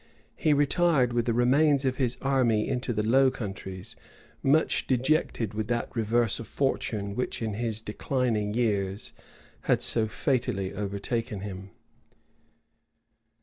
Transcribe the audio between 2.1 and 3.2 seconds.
army into the